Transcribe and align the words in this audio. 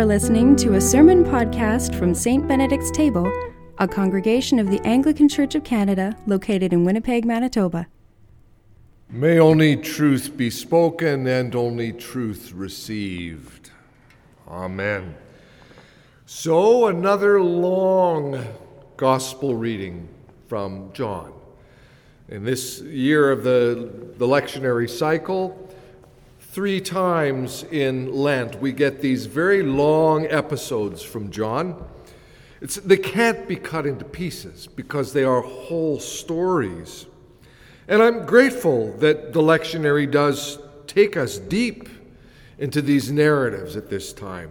are 0.00 0.06
listening 0.06 0.56
to 0.56 0.76
a 0.76 0.80
sermon 0.80 1.22
podcast 1.22 1.94
from 1.94 2.14
St. 2.14 2.48
Benedict's 2.48 2.90
Table, 2.90 3.30
a 3.76 3.86
congregation 3.86 4.58
of 4.58 4.70
the 4.70 4.80
Anglican 4.80 5.28
Church 5.28 5.54
of 5.54 5.62
Canada 5.62 6.16
located 6.26 6.72
in 6.72 6.86
Winnipeg, 6.86 7.26
Manitoba. 7.26 7.86
May 9.10 9.38
only 9.38 9.76
truth 9.76 10.38
be 10.38 10.48
spoken 10.48 11.26
and 11.26 11.54
only 11.54 11.92
truth 11.92 12.52
received. 12.52 13.72
Amen. 14.48 15.16
So, 16.24 16.86
another 16.86 17.42
long 17.42 18.42
gospel 18.96 19.54
reading 19.54 20.08
from 20.48 20.94
John. 20.94 21.34
In 22.30 22.42
this 22.42 22.80
year 22.80 23.30
of 23.30 23.44
the, 23.44 24.14
the 24.16 24.26
lectionary 24.26 24.88
cycle, 24.88 25.69
three 26.50 26.80
times 26.80 27.62
in 27.70 28.12
Lent 28.12 28.60
we 28.60 28.72
get 28.72 29.00
these 29.00 29.26
very 29.26 29.62
long 29.62 30.26
episodes 30.26 31.00
from 31.00 31.30
John. 31.30 31.88
It's, 32.60 32.74
they 32.74 32.96
can't 32.96 33.46
be 33.46 33.54
cut 33.54 33.86
into 33.86 34.04
pieces 34.04 34.66
because 34.66 35.12
they 35.12 35.22
are 35.22 35.42
whole 35.42 36.00
stories. 36.00 37.06
And 37.86 38.02
I'm 38.02 38.26
grateful 38.26 38.92
that 38.98 39.32
the 39.32 39.40
lectionary 39.40 40.10
does 40.10 40.58
take 40.88 41.16
us 41.16 41.38
deep 41.38 41.88
into 42.58 42.82
these 42.82 43.12
narratives 43.12 43.76
at 43.76 43.88
this 43.88 44.12
time. 44.12 44.50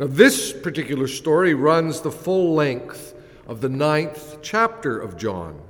Now, 0.00 0.08
this 0.08 0.52
particular 0.52 1.06
story 1.06 1.54
runs 1.54 2.00
the 2.00 2.10
full 2.10 2.54
length 2.54 3.14
of 3.46 3.60
the 3.60 3.68
ninth 3.68 4.38
chapter 4.42 4.98
of 4.98 5.16
John 5.16 5.60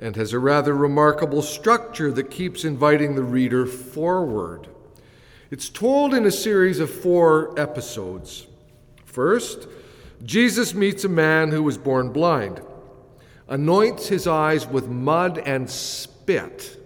and 0.00 0.16
has 0.16 0.32
a 0.32 0.38
rather 0.38 0.74
remarkable 0.74 1.42
structure 1.42 2.10
that 2.12 2.30
keeps 2.30 2.64
inviting 2.64 3.14
the 3.14 3.22
reader 3.22 3.66
forward. 3.66 4.68
It's 5.50 5.68
told 5.68 6.14
in 6.14 6.26
a 6.26 6.30
series 6.30 6.78
of 6.78 6.90
four 6.90 7.58
episodes. 7.58 8.46
First, 9.04 9.66
Jesus 10.24 10.74
meets 10.74 11.04
a 11.04 11.08
man 11.08 11.50
who 11.50 11.62
was 11.62 11.78
born 11.78 12.12
blind, 12.12 12.60
anoints 13.48 14.08
his 14.08 14.26
eyes 14.26 14.66
with 14.66 14.88
mud 14.88 15.38
and 15.38 15.68
spit. 15.68 16.76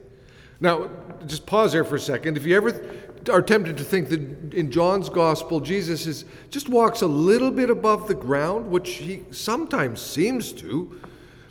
Now, 0.60 0.88
just 1.26 1.44
pause 1.44 1.72
there 1.72 1.84
for 1.84 1.96
a 1.96 2.00
second. 2.00 2.36
If 2.36 2.46
you 2.46 2.56
ever 2.56 2.88
are 3.30 3.42
tempted 3.42 3.76
to 3.76 3.84
think 3.84 4.08
that 4.10 4.54
in 4.54 4.70
John's 4.70 5.08
gospel, 5.08 5.60
Jesus 5.60 6.06
is, 6.06 6.24
just 6.50 6.68
walks 6.68 7.02
a 7.02 7.06
little 7.06 7.50
bit 7.50 7.68
above 7.68 8.08
the 8.08 8.14
ground, 8.14 8.70
which 8.70 8.90
he 8.90 9.22
sometimes 9.30 10.00
seems 10.00 10.52
to, 10.52 11.00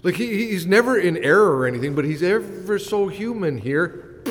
like 0.04 0.16
he, 0.16 0.50
he's 0.50 0.66
never 0.66 0.98
in 0.98 1.18
error 1.18 1.56
or 1.58 1.66
anything, 1.66 1.94
but 1.94 2.06
he's 2.06 2.24
ever 2.24 2.80
so 2.80 3.08
human 3.08 3.58
here. 3.58 4.24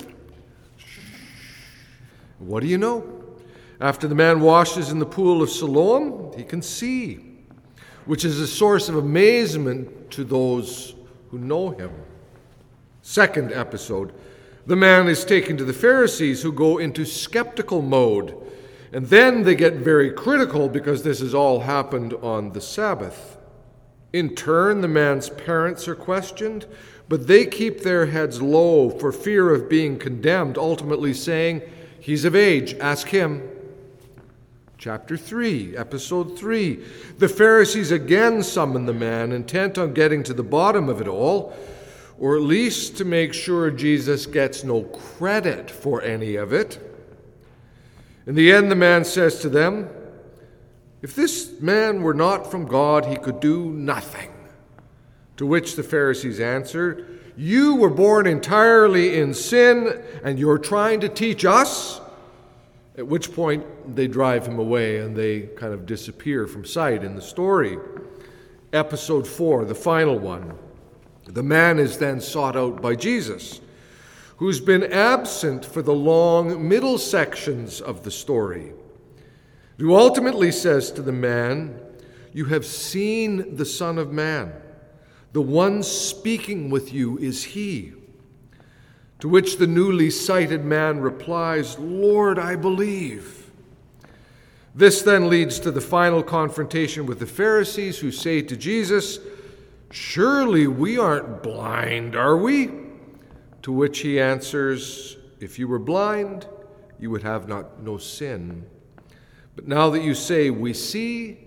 What 2.39 2.61
do 2.61 2.67
you 2.67 2.79
know? 2.79 3.21
After 3.81 4.09
the 4.09 4.15
man 4.15 4.41
washes 4.41 4.91
in 4.91 4.98
the 4.98 5.07
pool 5.07 5.43
of 5.43 5.51
Siloam, 5.51 6.33
he 6.37 6.45
can 6.45 6.61
see, 6.61 7.21
which 8.05 8.25
is 8.25 8.41
a 8.41 8.47
source 8.47 8.89
of 8.89 8.97
amazement 8.97 10.11
to 10.13 10.25
those 10.25 10.95
who 11.31 11.39
know 11.39 11.71
him. 11.71 11.91
Second 13.03 13.53
episode, 13.53 14.13
the 14.67 14.77
man 14.77 15.09
is 15.09 15.25
taken 15.25 15.57
to 15.57 15.65
the 15.65 15.73
Pharisees 15.73 16.43
who 16.43 16.53
go 16.53 16.79
into 16.79 17.05
skeptical 17.05 17.83
mode. 17.83 18.37
And 18.93 19.07
then 19.07 19.45
they 19.45 19.55
get 19.55 19.75
very 19.75 20.11
critical 20.11 20.69
because 20.69 21.03
this 21.03 21.21
has 21.21 21.35
all 21.35 21.61
happened 21.61 22.13
on 22.15 22.53
the 22.53 22.61
Sabbath. 22.61 23.39
In 24.12 24.34
turn, 24.34 24.80
the 24.80 24.89
man's 24.89 25.28
parents 25.28 25.86
are 25.86 25.94
questioned, 25.94 26.66
but 27.08 27.27
they 27.27 27.47
keep 27.47 27.80
their 27.80 28.06
heads 28.06 28.42
low 28.42 28.91
for 28.91 29.12
fear 29.12 29.55
of 29.55 29.69
being 29.69 29.98
condemned, 29.98 30.58
ultimately 30.58 31.14
saying, 31.14 31.62
He's 32.00 32.25
of 32.25 32.34
age, 32.34 32.75
ask 32.80 33.08
him. 33.08 33.48
Chapter 34.79 35.17
3, 35.17 35.77
Episode 35.77 36.39
3. 36.39 36.83
The 37.18 37.29
Pharisees 37.29 37.92
again 37.92 38.42
summon 38.42 38.86
the 38.86 38.95
man, 38.95 39.30
intent 39.30 39.77
on 39.77 39.92
getting 39.92 40.23
to 40.24 40.33
the 40.33 40.42
bottom 40.42 40.89
of 40.89 41.01
it 41.01 41.08
all, 41.08 41.55
or 42.18 42.36
at 42.36 42.42
least 42.42 42.96
to 42.96 43.05
make 43.05 43.35
sure 43.35 43.70
Jesus 43.70 44.27
gets 44.27 44.64
no 44.64 44.83
credit 44.85 45.70
for 45.70 46.02
any 46.02 46.36
of 46.36 46.52
it. 46.52 46.79
In 48.27 48.35
the 48.35 48.52
end, 48.52 48.70
the 48.70 48.77
man 48.77 49.05
says 49.05 49.40
to 49.40 49.48
them, 49.48 49.89
if 51.02 51.14
this 51.14 51.61
man 51.61 52.02
were 52.02 52.14
not 52.14 52.50
from 52.50 52.66
God, 52.66 53.06
he 53.06 53.16
could 53.16 53.40
do 53.40 53.70
nothing. 53.70 54.30
To 55.38 55.46
which 55.46 55.77
the 55.77 55.83
Pharisees 55.83 56.40
answered, 56.40 57.20
You 57.36 57.77
were 57.77 57.88
born 57.88 58.27
entirely 58.27 59.18
in 59.18 59.33
sin, 59.33 60.02
and 60.22 60.38
you're 60.38 60.58
trying 60.58 61.00
to 61.00 61.08
teach 61.08 61.46
us? 61.46 62.00
At 62.98 63.06
which 63.06 63.33
point 63.33 63.64
they 63.96 64.06
drive 64.06 64.46
him 64.46 64.58
away 64.58 64.98
and 64.98 65.16
they 65.16 65.42
kind 65.56 65.72
of 65.72 65.86
disappear 65.86 66.46
from 66.46 66.66
sight 66.66 67.02
in 67.02 67.14
the 67.14 67.22
story. 67.22 67.78
Episode 68.74 69.27
4, 69.27 69.64
the 69.64 69.74
final 69.74 70.18
one. 70.18 70.58
The 71.24 71.42
man 71.42 71.78
is 71.78 71.96
then 71.96 72.20
sought 72.20 72.56
out 72.56 72.82
by 72.82 72.94
Jesus, 72.94 73.61
who's 74.36 74.61
been 74.61 74.92
absent 74.92 75.64
for 75.64 75.80
the 75.80 75.94
long 75.94 76.68
middle 76.68 76.98
sections 76.98 77.80
of 77.80 78.02
the 78.02 78.11
story 78.11 78.74
who 79.80 79.96
ultimately 79.96 80.52
says 80.52 80.92
to 80.92 81.01
the 81.01 81.11
man, 81.11 81.80
You 82.35 82.45
have 82.46 82.67
seen 82.67 83.57
the 83.57 83.64
Son 83.64 83.96
of 83.96 84.13
Man. 84.13 84.52
The 85.33 85.41
one 85.41 85.83
speaking 85.83 86.68
with 86.68 86.92
you 86.92 87.17
is 87.17 87.45
he. 87.45 87.95
To 89.20 89.29
which 89.29 89.57
the 89.57 89.67
newly 89.67 90.11
sighted 90.11 90.67
man 90.67 91.01
replies, 91.01 91.79
Lord, 91.79 92.39
I 92.39 92.57
believe. 92.57 93.51
This 94.74 95.01
then 95.01 95.30
leads 95.30 95.58
to 95.61 95.70
the 95.70 95.80
final 95.80 96.23
confrontation 96.23 97.07
with 97.07 97.18
the 97.18 97.27
Pharisees 97.27 97.98
who 97.98 98.12
say 98.12 98.42
to 98.42 98.57
Jesus, 98.58 99.18
Surely 99.91 100.67
we 100.67 100.98
aren't 100.98 101.42
blind, 101.42 102.14
are 102.14 102.36
we? 102.36 102.70
To 103.62 103.73
which 103.73 104.01
he 104.01 104.20
answers, 104.20 105.17
If 105.41 105.58
you 105.58 105.68
were 105.68 105.79
blind, 105.79 106.47
you 106.98 107.08
would 107.11 107.23
have 107.23 107.48
not 107.48 107.83
no 107.83 107.97
sin. 107.97 108.67
But 109.56 109.68
now 109.68 109.90
that 109.90 110.02
you 110.02 110.14
say, 110.14 110.50
We 110.50 110.72
see, 110.72 111.38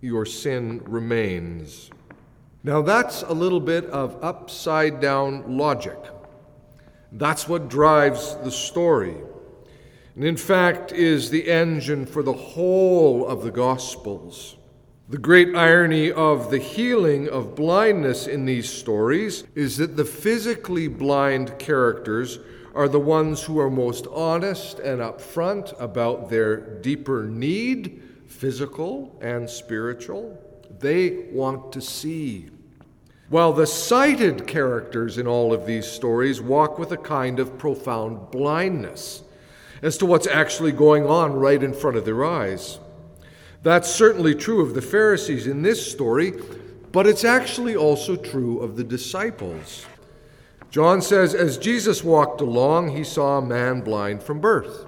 your 0.00 0.26
sin 0.26 0.82
remains. 0.84 1.90
Now 2.64 2.82
that's 2.82 3.22
a 3.22 3.32
little 3.32 3.60
bit 3.60 3.86
of 3.86 4.22
upside 4.22 5.00
down 5.00 5.56
logic. 5.56 5.98
That's 7.12 7.48
what 7.48 7.68
drives 7.68 8.36
the 8.36 8.50
story. 8.50 9.16
And 10.14 10.24
in 10.24 10.36
fact, 10.36 10.92
is 10.92 11.30
the 11.30 11.50
engine 11.50 12.06
for 12.06 12.22
the 12.22 12.32
whole 12.32 13.26
of 13.26 13.42
the 13.42 13.50
Gospels. 13.50 14.56
The 15.08 15.18
great 15.18 15.54
irony 15.54 16.10
of 16.10 16.50
the 16.50 16.58
healing 16.58 17.28
of 17.28 17.54
blindness 17.54 18.26
in 18.26 18.44
these 18.44 18.68
stories 18.70 19.44
is 19.54 19.76
that 19.76 19.96
the 19.96 20.04
physically 20.04 20.88
blind 20.88 21.58
characters 21.58 22.38
are 22.74 22.88
the 22.88 22.98
ones 22.98 23.42
who 23.42 23.58
are 23.58 23.70
most 23.70 24.06
honest 24.12 24.78
and 24.78 25.00
upfront 25.00 25.78
about 25.80 26.30
their 26.30 26.56
deeper 26.80 27.24
need, 27.24 28.02
physical 28.26 29.18
and 29.20 29.48
spiritual. 29.48 30.38
They 30.78 31.26
want 31.30 31.72
to 31.72 31.80
see. 31.80 32.48
While 33.28 33.52
the 33.52 33.66
sighted 33.66 34.46
characters 34.46 35.18
in 35.18 35.26
all 35.26 35.52
of 35.52 35.66
these 35.66 35.86
stories 35.86 36.40
walk 36.40 36.78
with 36.78 36.92
a 36.92 36.96
kind 36.96 37.38
of 37.38 37.58
profound 37.58 38.30
blindness 38.30 39.22
as 39.82 39.98
to 39.98 40.06
what's 40.06 40.26
actually 40.26 40.72
going 40.72 41.06
on 41.06 41.32
right 41.32 41.62
in 41.62 41.74
front 41.74 41.96
of 41.96 42.04
their 42.04 42.24
eyes. 42.24 42.78
That's 43.62 43.90
certainly 43.90 44.34
true 44.34 44.60
of 44.60 44.74
the 44.74 44.82
Pharisees 44.82 45.46
in 45.46 45.62
this 45.62 45.90
story, 45.90 46.32
but 46.92 47.06
it's 47.06 47.24
actually 47.24 47.76
also 47.76 48.16
true 48.16 48.60
of 48.60 48.76
the 48.76 48.84
disciples. 48.84 49.86
John 50.72 51.02
says, 51.02 51.34
As 51.34 51.58
Jesus 51.58 52.02
walked 52.02 52.40
along, 52.40 52.96
he 52.96 53.04
saw 53.04 53.36
a 53.36 53.42
man 53.42 53.82
blind 53.82 54.22
from 54.22 54.40
birth. 54.40 54.86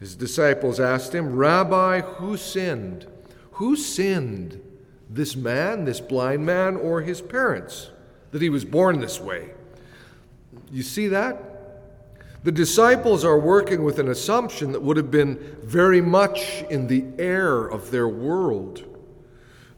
His 0.00 0.14
disciples 0.14 0.80
asked 0.80 1.14
him, 1.14 1.36
Rabbi, 1.36 2.00
who 2.00 2.38
sinned? 2.38 3.06
Who 3.52 3.76
sinned? 3.76 4.58
This 5.10 5.36
man, 5.36 5.84
this 5.84 6.00
blind 6.00 6.46
man, 6.46 6.76
or 6.76 7.02
his 7.02 7.20
parents, 7.20 7.90
that 8.30 8.40
he 8.40 8.48
was 8.48 8.64
born 8.64 9.00
this 9.00 9.20
way? 9.20 9.50
You 10.72 10.82
see 10.82 11.08
that? 11.08 11.82
The 12.44 12.52
disciples 12.52 13.22
are 13.22 13.38
working 13.38 13.84
with 13.84 13.98
an 13.98 14.08
assumption 14.08 14.72
that 14.72 14.80
would 14.80 14.96
have 14.96 15.10
been 15.10 15.36
very 15.62 16.00
much 16.00 16.62
in 16.70 16.86
the 16.86 17.04
air 17.18 17.66
of 17.66 17.90
their 17.90 18.08
world. 18.08 18.82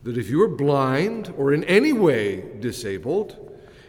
That 0.04 0.16
if 0.16 0.30
you 0.30 0.38
were 0.38 0.48
blind 0.48 1.34
or 1.36 1.52
in 1.52 1.64
any 1.64 1.92
way 1.92 2.44
disabled, 2.60 3.47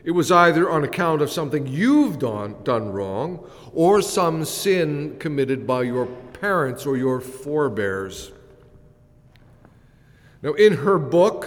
it 0.10 0.16
was 0.16 0.32
either 0.32 0.68
on 0.72 0.84
account 0.84 1.22
of 1.22 1.30
something 1.30 1.68
you've 1.68 2.18
done, 2.18 2.56
done 2.64 2.92
wrong 2.92 3.48
or 3.76 4.02
some 4.02 4.44
sin 4.44 5.16
committed 5.20 5.68
by 5.68 5.84
your 5.84 6.08
parents 6.08 6.88
or 6.88 6.98
your 6.98 7.22
forebears. 7.22 8.32
Now, 10.42 10.54
in 10.54 10.78
her 10.78 10.98
book, 10.98 11.46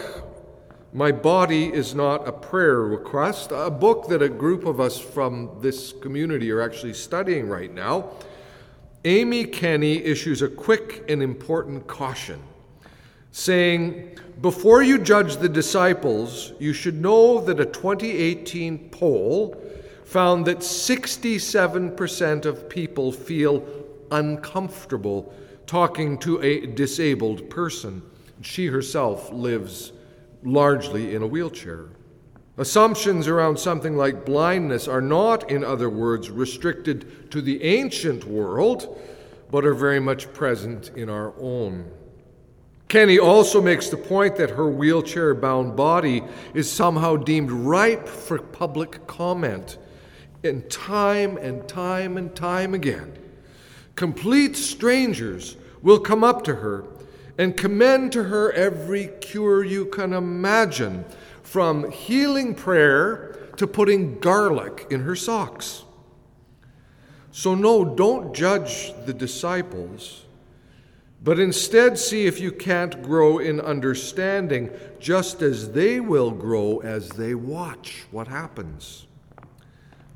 My 0.92 1.10
Body 1.10 1.74
is 1.74 1.92
Not 1.96 2.28
a 2.28 2.30
Prayer 2.30 2.82
Request, 2.82 3.50
a 3.50 3.68
book 3.68 4.06
that 4.10 4.22
a 4.22 4.28
group 4.28 4.64
of 4.64 4.78
us 4.78 4.96
from 4.96 5.50
this 5.60 5.92
community 6.00 6.48
are 6.52 6.62
actually 6.62 6.94
studying 6.94 7.48
right 7.48 7.74
now, 7.74 8.10
Amy 9.04 9.44
Kenny 9.44 9.96
issues 10.04 10.40
a 10.40 10.46
quick 10.48 11.04
and 11.08 11.20
important 11.20 11.88
caution, 11.88 12.40
saying, 13.32 14.18
Before 14.40 14.82
you 14.82 14.98
judge 14.98 15.38
the 15.38 15.48
disciples, 15.48 16.52
you 16.60 16.72
should 16.72 17.00
know 17.00 17.40
that 17.40 17.58
a 17.58 17.66
2018 17.66 18.90
poll 18.90 19.60
found 20.04 20.46
that 20.46 20.58
67% 20.58 22.44
of 22.44 22.68
people 22.68 23.10
feel 23.10 23.66
uncomfortable 24.10 25.34
talking 25.66 26.18
to 26.18 26.40
a 26.42 26.66
disabled 26.66 27.48
person. 27.48 28.02
She 28.42 28.66
herself 28.66 29.32
lives 29.32 29.92
largely 30.42 31.14
in 31.14 31.22
a 31.22 31.26
wheelchair. 31.26 31.86
Assumptions 32.58 33.28
around 33.28 33.58
something 33.58 33.96
like 33.96 34.26
blindness 34.26 34.86
are 34.86 35.00
not, 35.00 35.50
in 35.50 35.64
other 35.64 35.88
words, 35.88 36.28
restricted 36.28 37.30
to 37.30 37.40
the 37.40 37.62
ancient 37.62 38.24
world, 38.26 39.00
but 39.50 39.64
are 39.64 39.72
very 39.72 40.00
much 40.00 40.30
present 40.34 40.90
in 40.94 41.08
our 41.08 41.32
own. 41.40 41.90
Kenny 42.92 43.18
also 43.18 43.62
makes 43.62 43.88
the 43.88 43.96
point 43.96 44.36
that 44.36 44.50
her 44.50 44.68
wheelchair 44.68 45.34
bound 45.34 45.74
body 45.74 46.22
is 46.52 46.70
somehow 46.70 47.16
deemed 47.16 47.50
ripe 47.50 48.06
for 48.06 48.36
public 48.36 49.06
comment. 49.06 49.78
And 50.44 50.68
time 50.68 51.38
and 51.38 51.66
time 51.66 52.18
and 52.18 52.36
time 52.36 52.74
again, 52.74 53.16
complete 53.96 54.58
strangers 54.58 55.56
will 55.80 56.00
come 56.00 56.22
up 56.22 56.44
to 56.44 56.56
her 56.56 56.84
and 57.38 57.56
commend 57.56 58.12
to 58.12 58.24
her 58.24 58.52
every 58.52 59.06
cure 59.22 59.64
you 59.64 59.86
can 59.86 60.12
imagine, 60.12 61.06
from 61.42 61.90
healing 61.90 62.54
prayer 62.54 63.48
to 63.56 63.66
putting 63.66 64.18
garlic 64.18 64.86
in 64.90 65.00
her 65.00 65.16
socks. 65.16 65.84
So, 67.30 67.54
no, 67.54 67.86
don't 67.86 68.34
judge 68.34 68.92
the 69.06 69.14
disciples, 69.14 70.26
but 71.24 71.38
instead 71.38 71.98
see 71.98 72.26
if 72.26 72.40
you 72.40 72.50
can't 72.50 73.00
grow 73.02 73.38
in 73.38 73.60
understanding, 73.60 74.70
just 74.98 75.40
as 75.40 75.70
they 75.70 76.00
will 76.00 76.32
grow 76.32 76.78
as 76.78 77.10
they 77.10 77.34
watch 77.34 78.04
what 78.10 78.26
happens. 78.26 79.06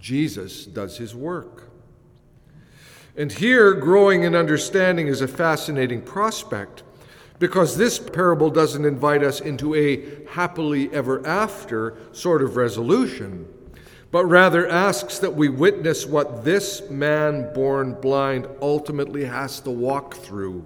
Jesus 0.01 0.67
does 0.67 0.99
his 0.99 1.15
work. 1.15 1.71
And 3.17 3.33
here, 3.33 3.73
growing 3.73 4.25
in 4.25 4.35
understanding 4.35 5.07
is 5.07 5.21
a 5.21 5.29
fascinating 5.29 6.03
prospect 6.03 6.83
because 7.39 7.77
this 7.77 7.99
parable 7.99 8.51
doesn't 8.51 8.85
invite 8.85 9.23
us 9.23 9.41
into 9.41 9.75
a 9.75 10.25
happily 10.27 10.93
ever 10.93 11.25
after 11.27 11.97
sort 12.13 12.43
of 12.43 12.57
resolution, 12.57 13.47
but 14.11 14.25
rather 14.27 14.69
asks 14.69 15.19
that 15.21 15.35
we 15.35 15.49
witness 15.49 16.05
what 16.05 16.45
this 16.45 16.89
man 16.91 17.53
born 17.55 17.95
blind 18.01 18.47
ultimately 18.61 19.25
has 19.25 19.61
to 19.61 19.71
walk 19.71 20.15
through. 20.15 20.65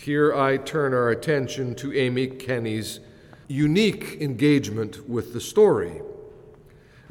Here 0.00 0.34
I 0.34 0.56
turn 0.56 0.92
our 0.92 1.10
attention 1.10 1.74
to 1.76 1.92
Amy 1.92 2.26
Kenny's 2.26 3.00
unique 3.48 4.18
engagement 4.20 5.08
with 5.08 5.32
the 5.32 5.40
story. 5.40 6.00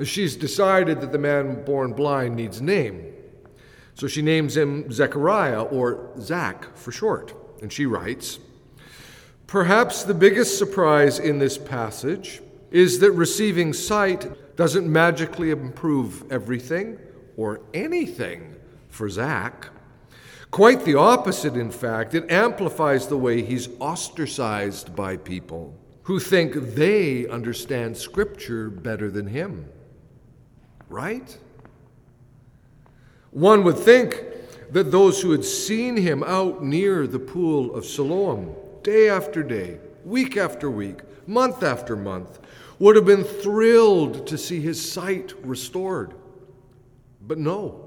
She's 0.04 0.36
decided 0.36 1.02
that 1.02 1.12
the 1.12 1.18
man 1.18 1.64
born 1.64 1.94
blind 1.94 2.36
needs 2.36 2.60
a 2.60 2.64
name. 2.64 3.14
So 3.96 4.08
she 4.08 4.22
names 4.22 4.58
him 4.58 4.92
Zechariah, 4.92 5.62
or 5.62 6.12
Zach 6.20 6.76
for 6.76 6.92
short. 6.92 7.34
And 7.62 7.72
she 7.72 7.86
writes 7.86 8.40
Perhaps 9.48 10.04
the 10.04 10.16
biggest 10.16 10.58
surprise 10.58 11.20
in 11.20 11.40
this 11.40 11.58
passage 11.58 12.42
is 12.72 13.00
that 13.00 13.12
receiving 13.12 13.72
sight 13.72 14.56
doesn't 14.58 14.92
magically 14.92 15.52
improve 15.52 16.32
everything 16.32 16.98
or 17.38 17.62
anything 17.74 18.56
for 18.90 19.10
Zach. 19.10 19.68
Quite 20.54 20.86
the 20.86 20.94
opposite, 20.94 21.56
in 21.56 21.72
fact. 21.72 22.14
It 22.14 22.32
amplifies 22.32 23.08
the 23.08 23.18
way 23.18 23.42
he's 23.42 23.70
ostracized 23.80 24.96
by 24.96 25.18
people 25.18 25.76
who 26.04 26.20
think 26.20 26.54
they 26.76 27.28
understand 27.28 27.98
Scripture 27.98 28.70
better 28.70 29.10
than 29.10 29.26
him. 29.26 29.68
Right? 30.90 31.36
One 33.32 33.64
would 33.64 33.80
think 33.80 34.24
that 34.70 34.92
those 34.92 35.24
who 35.24 35.32
had 35.32 35.44
seen 35.44 35.98
him 35.98 36.22
out 36.22 36.64
near 36.64 37.08
the 37.08 37.18
pool 37.18 37.74
of 37.74 37.84
Siloam, 37.84 38.56
day 38.84 39.10
after 39.10 39.42
day, 39.42 39.80
week 40.06 40.38
after 40.38 40.70
week, 40.70 41.00
month 41.26 41.64
after 41.64 41.96
month, 41.96 42.40
would 42.78 42.96
have 42.96 43.08
been 43.08 43.24
thrilled 43.24 44.28
to 44.28 44.38
see 44.38 44.62
his 44.62 44.80
sight 44.92 45.34
restored. 45.42 46.14
But 47.24 47.40
no. 47.40 47.83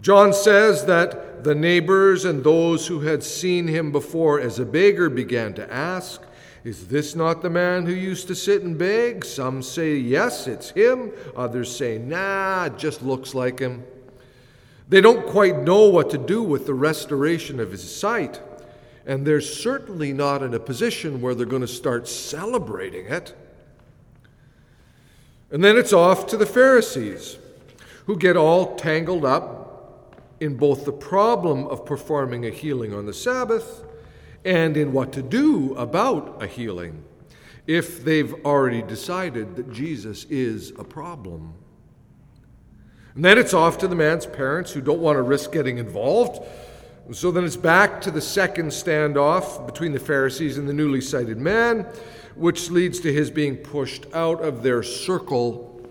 John 0.00 0.32
says 0.32 0.84
that 0.86 1.42
the 1.44 1.54
neighbors 1.54 2.24
and 2.24 2.44
those 2.44 2.86
who 2.86 3.00
had 3.00 3.22
seen 3.22 3.66
him 3.66 3.90
before 3.90 4.40
as 4.40 4.58
a 4.58 4.64
beggar 4.64 5.10
began 5.10 5.54
to 5.54 5.72
ask, 5.72 6.22
is 6.64 6.88
this 6.88 7.14
not 7.14 7.42
the 7.42 7.50
man 7.50 7.86
who 7.86 7.92
used 7.92 8.26
to 8.28 8.34
sit 8.34 8.62
and 8.62 8.76
beg? 8.76 9.24
Some 9.24 9.62
say, 9.62 9.96
yes, 9.96 10.46
it's 10.46 10.70
him. 10.70 11.12
Others 11.36 11.74
say, 11.74 11.98
nah, 11.98 12.66
it 12.66 12.78
just 12.78 13.02
looks 13.02 13.34
like 13.34 13.58
him. 13.58 13.84
They 14.88 15.00
don't 15.00 15.26
quite 15.26 15.58
know 15.58 15.88
what 15.88 16.10
to 16.10 16.18
do 16.18 16.42
with 16.42 16.66
the 16.66 16.74
restoration 16.74 17.60
of 17.60 17.70
his 17.70 17.94
sight, 17.94 18.40
and 19.06 19.26
they're 19.26 19.40
certainly 19.40 20.12
not 20.12 20.42
in 20.42 20.54
a 20.54 20.60
position 20.60 21.20
where 21.20 21.34
they're 21.34 21.46
going 21.46 21.62
to 21.62 21.68
start 21.68 22.08
celebrating 22.08 23.06
it. 23.06 23.34
And 25.50 25.62
then 25.62 25.76
it's 25.76 25.92
off 25.92 26.26
to 26.28 26.36
the 26.36 26.46
Pharisees, 26.46 27.38
who 28.06 28.16
get 28.16 28.36
all 28.36 28.76
tangled 28.76 29.24
up 29.24 29.57
in 30.40 30.56
both 30.56 30.84
the 30.84 30.92
problem 30.92 31.66
of 31.66 31.84
performing 31.84 32.46
a 32.46 32.50
healing 32.50 32.94
on 32.94 33.06
the 33.06 33.14
Sabbath 33.14 33.84
and 34.44 34.76
in 34.76 34.92
what 34.92 35.12
to 35.12 35.22
do 35.22 35.74
about 35.74 36.42
a 36.42 36.46
healing 36.46 37.02
if 37.66 38.02
they've 38.02 38.34
already 38.46 38.80
decided 38.80 39.56
that 39.56 39.70
Jesus 39.70 40.24
is 40.30 40.70
a 40.78 40.84
problem. 40.84 41.52
And 43.14 43.24
then 43.24 43.36
it's 43.36 43.52
off 43.52 43.78
to 43.78 43.88
the 43.88 43.96
man's 43.96 44.24
parents 44.26 44.72
who 44.72 44.80
don't 44.80 45.00
want 45.00 45.16
to 45.16 45.22
risk 45.22 45.52
getting 45.52 45.78
involved. 45.78 46.40
So 47.12 47.30
then 47.30 47.44
it's 47.44 47.56
back 47.56 48.00
to 48.02 48.10
the 48.10 48.20
second 48.20 48.68
standoff 48.68 49.66
between 49.66 49.92
the 49.92 50.00
Pharisees 50.00 50.56
and 50.56 50.68
the 50.68 50.72
newly 50.72 51.00
sighted 51.00 51.36
man, 51.36 51.86
which 52.36 52.70
leads 52.70 53.00
to 53.00 53.12
his 53.12 53.30
being 53.30 53.56
pushed 53.56 54.06
out 54.14 54.40
of 54.40 54.62
their 54.62 54.82
circle. 54.82 55.84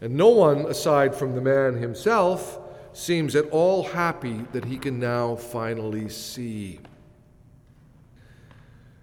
And 0.00 0.14
no 0.14 0.28
one, 0.28 0.66
aside 0.66 1.14
from 1.14 1.34
the 1.34 1.40
man 1.40 1.74
himself, 1.74 2.59
seems 2.92 3.36
at 3.36 3.48
all 3.50 3.82
happy 3.82 4.44
that 4.52 4.64
he 4.64 4.76
can 4.76 4.98
now 4.98 5.36
finally 5.36 6.08
see. 6.08 6.80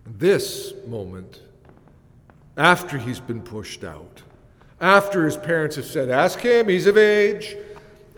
This 0.06 0.74
moment, 0.88 1.42
after 2.56 2.98
he's 2.98 3.20
been 3.20 3.42
pushed 3.42 3.84
out, 3.84 4.24
after 4.80 5.26
his 5.26 5.38
parents 5.38 5.76
have 5.76 5.86
said, 5.86 6.10
Ask 6.10 6.40
him, 6.40 6.68
he's 6.68 6.88
of 6.88 6.98
age, 6.98 7.56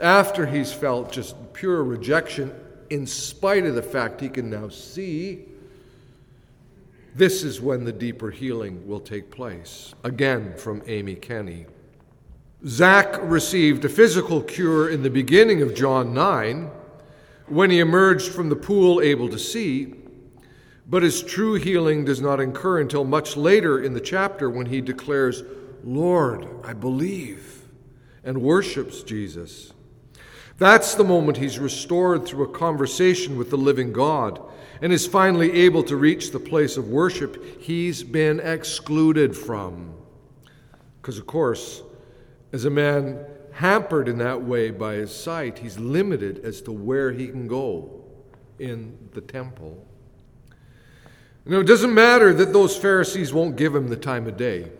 after 0.02 0.46
he's 0.46 0.72
felt 0.72 1.12
just 1.12 1.36
pure 1.54 1.84
rejection, 1.84 2.54
in 2.90 3.06
spite 3.06 3.66
of 3.66 3.76
the 3.76 3.82
fact 3.82 4.22
he 4.22 4.30
can 4.30 4.50
now 4.50 4.70
see, 4.70 5.46
this 7.16 7.44
is 7.44 7.60
when 7.60 7.84
the 7.84 7.92
deeper 7.92 8.30
healing 8.32 8.88
will 8.88 9.00
take 9.00 9.32
place. 9.32 9.94
Again, 10.04 10.54
from 10.58 10.82
Amy 10.88 11.16
Kenny. 11.16 11.66
Zach 12.68 13.18
received 13.22 13.86
a 13.86 13.90
physical 13.90 14.42
cure 14.42 14.90
in 14.90 15.02
the 15.02 15.10
beginning 15.10 15.62
of 15.62 15.74
John 15.74 16.14
9 16.14 16.70
when 17.48 17.72
he 17.72 17.80
emerged 17.80 18.34
from 18.34 18.50
the 18.50 18.56
pool 18.56 19.00
able 19.00 19.30
to 19.30 19.40
see. 19.40 19.94
But 20.86 21.04
his 21.04 21.24
true 21.24 21.54
healing 21.54 22.04
does 22.04 22.20
not 22.20 22.42
occur 22.42 22.82
until 22.82 23.06
much 23.06 23.38
later 23.38 23.82
in 23.82 23.94
the 23.94 24.02
chapter 24.02 24.50
when 24.50 24.66
he 24.66 24.82
declares, 24.82 25.42
Lord, 25.86 26.50
I 26.66 26.74
believe, 26.74 27.64
and 28.26 28.42
worships 28.42 29.04
Jesus. 29.04 29.72
That's 30.58 30.96
the 30.96 31.06
moment 31.06 31.38
he's 31.38 31.60
restored 31.60 32.26
through 32.26 32.44
a 32.44 32.52
conversation 32.52 33.38
with 33.38 33.52
the 33.52 33.58
living 33.58 33.94
God 33.94 34.42
and 34.82 34.92
is 34.92 35.08
finally 35.08 35.54
able 35.54 35.84
to 35.84 35.96
reach 35.96 36.32
the 36.32 36.40
place 36.40 36.76
of 36.76 36.90
worship 36.90 37.62
he's 37.62 38.04
been 38.04 38.42
excluded 38.42 39.38
from. 39.38 39.94
Because, 41.02 41.18
of 41.18 41.26
course, 41.26 41.84
as 42.52 42.66
a 42.66 42.70
man 42.70 43.26
hampered 43.54 44.08
in 44.08 44.18
that 44.20 44.44
way 44.44 44.72
by 44.72 44.96
his 44.96 45.14
sight, 45.14 45.60
he's 45.60 45.78
limited 45.78 46.40
as 46.46 46.62
to 46.62 46.72
where 46.72 47.12
he 47.12 47.28
can 47.28 47.48
go 47.48 48.04
in 48.58 48.98
the 49.14 49.22
temple. 49.22 49.86
Know, 51.46 51.62
it 51.62 51.68
doesn't 51.68 51.94
matter 51.94 52.32
that 52.34 52.54
those 52.54 52.78
Pharisees 52.78 53.34
won't 53.34 53.56
give 53.56 53.74
him 53.74 53.88
the 53.88 53.98
time 53.98 54.28
of 54.28 54.38
day. 54.38 54.72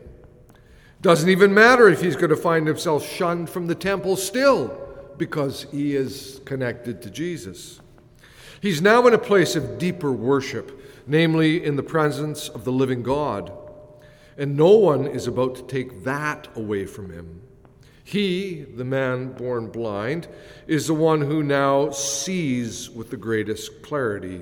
Doesn't 1.02 1.30
even 1.30 1.52
matter 1.52 1.88
if 1.88 2.00
he's 2.02 2.16
going 2.16 2.30
to 2.30 2.36
find 2.36 2.68
himself 2.68 3.08
shunned 3.08 3.50
from 3.50 3.66
the 3.66 3.74
temple 3.74 4.16
still 4.16 4.78
because 5.18 5.64
he 5.72 5.96
is 5.96 6.42
connected 6.46 7.02
to 7.02 7.10
Jesus. 7.10 7.80
He's 8.62 8.82
now 8.82 9.08
in 9.08 9.14
a 9.14 9.20
place 9.20 9.56
of 9.56 9.80
deeper 9.80 10.12
worship, 10.12 10.80
namely 11.08 11.64
in 11.64 11.76
the 11.76 11.84
presence 11.84 12.50
of 12.50 12.66
the 12.66 12.72
living 12.72 13.02
God. 13.02 13.52
And 14.38 14.56
no 14.56 14.76
one 14.76 15.08
is 15.08 15.26
about 15.26 15.56
to 15.56 15.64
take 15.64 16.04
that 16.04 16.50
away 16.56 16.86
from 16.86 17.12
him. 17.12 17.42
He, 18.10 18.64
the 18.64 18.86
man 18.86 19.34
born 19.34 19.68
blind, 19.68 20.28
is 20.66 20.88
the 20.88 20.96
one 20.96 21.22
who 21.22 21.44
now 21.44 21.92
sees 21.92 22.90
with 22.90 23.12
the 23.12 23.18
greatest 23.18 23.84
clarity. 23.84 24.42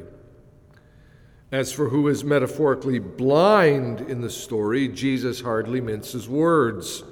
As 1.52 1.74
for 1.74 1.90
who 1.90 2.08
is 2.08 2.24
metaphorically 2.24 3.00
blind 3.00 4.00
in 4.00 4.22
the 4.22 4.30
story, 4.30 4.88
Jesus 4.88 5.42
hardly 5.42 5.82
minces 5.82 6.30
words. 6.30 7.04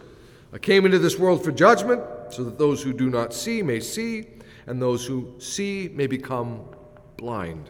I 0.53 0.57
came 0.57 0.85
into 0.85 0.97
this 0.97 1.19
world 1.19 1.43
for 1.43 1.51
judgment, 1.51 2.01
so 2.29 2.45
that 2.45 2.57
those 2.57 2.81
who 2.81 2.93
do 2.93 3.09
not 3.09 3.33
see 3.33 3.61
may 3.61 3.81
see, 3.81 4.25
and 4.65 4.81
those 4.81 5.05
who 5.05 5.35
see 5.39 5.91
may 5.93 6.07
become 6.07 6.61
blind. 7.17 7.69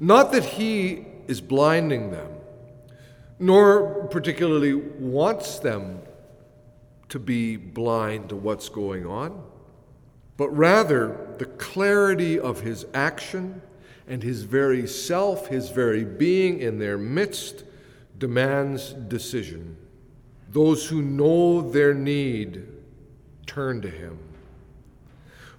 Not 0.00 0.32
that 0.32 0.44
he 0.44 1.06
is 1.28 1.40
blinding 1.40 2.10
them, 2.10 2.28
nor 3.38 4.08
particularly 4.08 4.74
wants 4.74 5.60
them 5.60 6.00
to 7.12 7.18
be 7.18 7.58
blind 7.58 8.30
to 8.30 8.34
what's 8.34 8.70
going 8.70 9.04
on, 9.04 9.44
but 10.38 10.48
rather 10.48 11.34
the 11.36 11.44
clarity 11.44 12.40
of 12.40 12.62
his 12.62 12.86
action 12.94 13.60
and 14.08 14.22
his 14.22 14.44
very 14.44 14.86
self, 14.86 15.46
his 15.48 15.68
very 15.68 16.04
being 16.04 16.58
in 16.60 16.78
their 16.78 16.96
midst, 16.96 17.64
demands 18.16 18.94
decision. 18.94 19.76
Those 20.48 20.88
who 20.88 21.02
know 21.02 21.70
their 21.70 21.92
need 21.92 22.66
turn 23.46 23.82
to 23.82 23.90
him. 23.90 24.18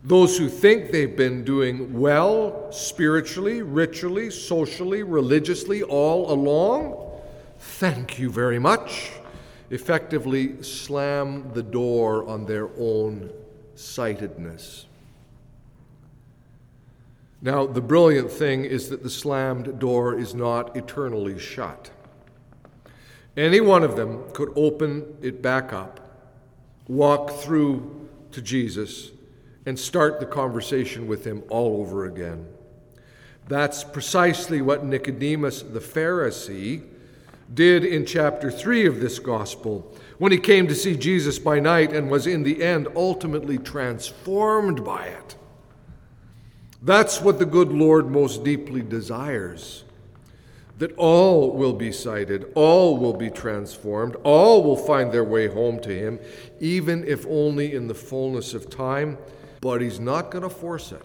Those 0.04 0.40
who 0.40 0.50
think 0.50 0.92
they've 0.92 1.16
been 1.16 1.44
doing 1.44 2.00
well 2.00 2.72
spiritually, 2.72 3.62
ritually, 3.62 4.32
socially, 4.32 5.04
religiously 5.04 5.84
all 5.84 6.32
along, 6.32 7.22
thank 7.60 8.18
you 8.18 8.32
very 8.32 8.58
much, 8.58 9.12
effectively 9.74 10.62
slam 10.62 11.52
the 11.54 11.64
door 11.64 12.28
on 12.30 12.46
their 12.46 12.70
own 12.78 13.32
sightedness. 13.74 14.86
Now, 17.42 17.66
the 17.66 17.82
brilliant 17.82 18.32
thing 18.32 18.66
is 18.66 18.90
that 18.90 19.02
the 19.02 19.10
slammed 19.10 19.80
door 19.80 20.18
is 20.18 20.36
not 20.36 20.78
eternally 20.78 21.40
shut. 21.40 21.90
Any 23.36 23.62
one 23.62 23.84
of 23.84 23.96
them 23.96 24.24
could 24.32 24.54
open 24.56 25.18
it 25.24 25.42
back 25.42 25.74
up, 25.74 26.00
walk 26.88 27.32
through 27.32 28.08
to 28.32 28.44
Jesus, 28.44 29.12
and 29.66 29.78
start 29.78 30.20
the 30.20 30.28
conversation 30.28 31.08
with 31.08 31.26
him 31.26 31.42
all 31.50 31.82
over 31.82 32.06
again. 32.06 32.48
That's 33.48 33.84
precisely 33.84 34.62
what 34.62 34.86
Nicodemus 34.86 35.64
the 35.64 35.80
Pharisee 35.80 36.84
did 37.54 37.84
in 37.84 38.06
chapter 38.06 38.50
3 38.50 38.86
of 38.86 39.00
this 39.00 39.20
gospel 39.20 39.96
when 40.18 40.32
he 40.32 40.38
came 40.38 40.68
to 40.68 40.76
see 40.76 40.96
Jesus 40.96 41.40
by 41.40 41.60
night 41.60 41.94
and 41.94 42.10
was 42.10 42.28
in 42.28 42.44
the 42.44 42.64
end 42.64 42.88
ultimately 42.96 43.58
transformed 43.58 44.84
by 44.84 45.06
it. 45.06 45.36
That's 46.82 47.22
what 47.22 47.40
the 47.40 47.46
good 47.46 47.72
Lord 47.72 48.10
most 48.10 48.44
deeply 48.44 48.82
desires 48.82 49.84
that 50.80 50.94
all 50.98 51.52
will 51.52 51.74
be 51.74 51.92
sighted, 51.92 52.52
all 52.56 52.98
will 52.98 53.14
be 53.14 53.30
transformed, 53.30 54.16
all 54.24 54.64
will 54.64 54.76
find 54.76 55.12
their 55.12 55.24
way 55.24 55.48
home 55.48 55.80
to 55.82 55.90
Him, 55.90 56.20
even 56.60 57.04
if 57.08 57.26
only 57.28 57.74
in 57.74 57.88
the 57.88 57.94
fullness 57.94 58.54
of 58.54 58.70
time 58.70 59.18
but 59.64 59.80
he's 59.80 59.98
not 59.98 60.30
going 60.30 60.42
to 60.42 60.50
force 60.50 60.92
it. 60.92 61.02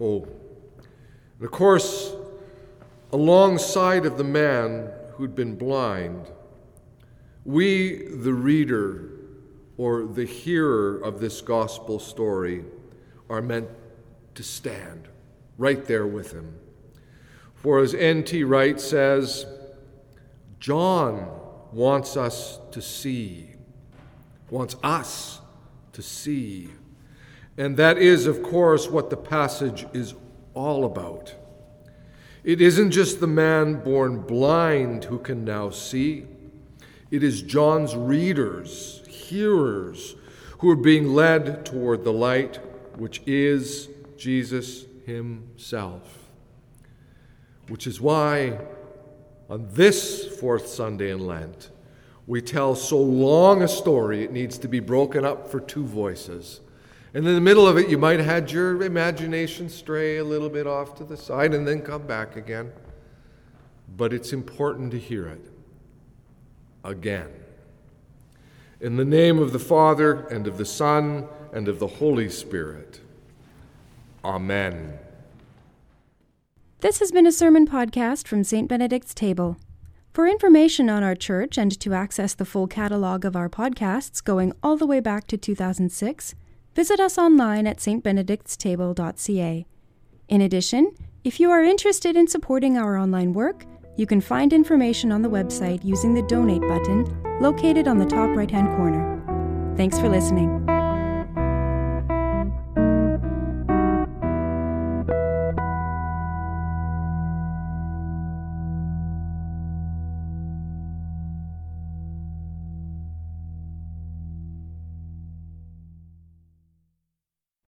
Oh, 0.00 0.28
and 1.38 1.44
of 1.44 1.50
course, 1.50 2.14
alongside 3.12 4.06
of 4.06 4.16
the 4.16 4.24
man 4.24 4.90
who'd 5.12 5.34
been 5.34 5.54
blind, 5.56 6.30
we, 7.44 8.06
the 8.06 8.32
reader 8.32 9.10
or 9.76 10.04
the 10.04 10.24
hearer 10.24 10.98
of 10.98 11.20
this 11.20 11.40
gospel 11.40 11.98
story, 11.98 12.64
are 13.28 13.42
meant 13.42 13.68
to 14.34 14.42
stand 14.42 15.08
right 15.58 15.84
there 15.86 16.06
with 16.06 16.32
him. 16.32 16.58
For 17.54 17.78
as 17.78 17.94
N.T. 17.94 18.44
Wright 18.44 18.80
says, 18.80 19.46
John 20.58 21.28
wants 21.72 22.16
us 22.16 22.60
to 22.70 22.82
see, 22.82 23.50
wants 24.50 24.76
us 24.82 25.40
to 25.92 26.02
see. 26.02 26.68
And 27.56 27.76
that 27.76 27.98
is, 27.98 28.26
of 28.26 28.42
course, 28.42 28.88
what 28.88 29.10
the 29.10 29.16
passage 29.16 29.86
is 29.92 30.14
all 30.54 30.84
about. 30.84 31.34
It 32.44 32.60
isn't 32.60 32.90
just 32.90 33.20
the 33.20 33.28
man 33.28 33.84
born 33.84 34.20
blind 34.20 35.04
who 35.04 35.18
can 35.18 35.44
now 35.44 35.70
see, 35.70 36.26
it 37.10 37.22
is 37.22 37.42
John's 37.42 37.94
readers, 37.94 39.02
hearers, 39.06 40.16
who 40.58 40.70
are 40.70 40.76
being 40.76 41.14
led 41.14 41.64
toward 41.64 42.04
the 42.04 42.12
light, 42.12 42.56
which 42.96 43.22
is 43.26 43.88
Jesus 44.16 44.86
Himself. 45.04 46.30
Which 47.68 47.86
is 47.86 48.00
why, 48.00 48.58
on 49.48 49.68
this 49.72 50.26
fourth 50.38 50.66
Sunday 50.66 51.10
in 51.10 51.26
Lent, 51.26 51.70
we 52.26 52.40
tell 52.40 52.74
so 52.74 52.98
long 52.98 53.62
a 53.62 53.68
story, 53.68 54.24
it 54.24 54.32
needs 54.32 54.58
to 54.58 54.68
be 54.68 54.80
broken 54.80 55.24
up 55.24 55.48
for 55.48 55.60
two 55.60 55.84
voices. 55.84 56.60
And 57.14 57.26
in 57.26 57.34
the 57.34 57.40
middle 57.40 57.66
of 57.66 57.76
it, 57.76 57.88
you 57.88 57.98
might 57.98 58.18
have 58.18 58.26
had 58.26 58.50
your 58.50 58.82
imagination 58.82 59.68
stray 59.68 60.16
a 60.16 60.24
little 60.24 60.48
bit 60.48 60.66
off 60.66 60.94
to 60.96 61.04
the 61.04 61.16
side 61.16 61.52
and 61.52 61.68
then 61.68 61.82
come 61.82 62.06
back 62.06 62.36
again. 62.36 62.72
But 63.96 64.14
it's 64.14 64.32
important 64.32 64.90
to 64.92 64.98
hear 64.98 65.26
it 65.26 65.50
again. 66.82 67.28
In 68.80 68.96
the 68.96 69.04
name 69.04 69.38
of 69.38 69.52
the 69.52 69.58
Father, 69.58 70.26
and 70.28 70.46
of 70.46 70.56
the 70.56 70.64
Son, 70.64 71.28
and 71.52 71.68
of 71.68 71.78
the 71.78 71.86
Holy 71.86 72.28
Spirit. 72.28 73.00
Amen. 74.24 74.98
This 76.80 76.98
has 76.98 77.12
been 77.12 77.26
a 77.26 77.32
sermon 77.32 77.66
podcast 77.66 78.26
from 78.26 78.42
St. 78.42 78.68
Benedict's 78.68 79.14
Table. 79.14 79.56
For 80.12 80.26
information 80.26 80.90
on 80.90 81.02
our 81.02 81.14
church 81.14 81.56
and 81.56 81.78
to 81.78 81.94
access 81.94 82.34
the 82.34 82.44
full 82.44 82.66
catalog 82.66 83.24
of 83.24 83.36
our 83.36 83.48
podcasts 83.48 84.22
going 84.22 84.52
all 84.62 84.76
the 84.76 84.86
way 84.86 85.00
back 85.00 85.26
to 85.28 85.36
2006, 85.36 86.34
visit 86.74 87.00
us 87.00 87.18
online 87.18 87.66
at 87.66 87.78
stbenedictstable.ca. 87.78 89.66
In 90.28 90.40
addition, 90.40 90.92
if 91.24 91.38
you 91.38 91.50
are 91.50 91.62
interested 91.62 92.16
in 92.16 92.26
supporting 92.26 92.78
our 92.78 92.96
online 92.96 93.32
work, 93.32 93.64
you 93.96 94.06
can 94.06 94.20
find 94.20 94.52
information 94.52 95.12
on 95.12 95.22
the 95.22 95.28
website 95.28 95.84
using 95.84 96.14
the 96.14 96.22
donate 96.22 96.62
button 96.62 97.04
located 97.40 97.86
on 97.86 97.98
the 97.98 98.06
top 98.06 98.34
right 98.36 98.50
hand 98.50 98.68
corner. 98.76 99.74
Thanks 99.76 99.98
for 99.98 100.08
listening. 100.08 100.81